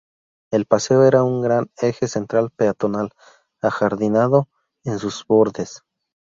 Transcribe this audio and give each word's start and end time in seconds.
El 0.49 0.65
paseo 0.65 1.03
era 1.03 1.21
un 1.23 1.43
gran 1.43 1.69
eje 1.79 2.07
central 2.07 2.49
peatonal, 2.49 3.11
ajardinado 3.61 4.49
en 4.83 4.97
sus 4.97 5.23
bordes. 5.27 5.83